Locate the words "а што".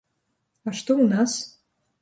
0.71-0.97